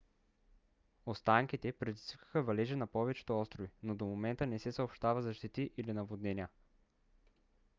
[1.05, 5.93] останките предизвикаха валежи на повечето острови но до момента не се съобщава за щети или
[5.93, 6.49] наводнения